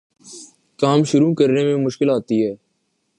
کام 0.79 1.03
شروع 1.03 1.33
کرے 1.33 1.63
میں 1.65 1.83
مشکل 1.85 2.09
آتی 2.09 2.45
ہے 2.45 2.53